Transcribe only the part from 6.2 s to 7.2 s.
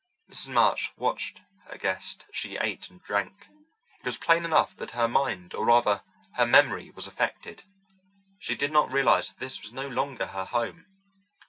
her memory, was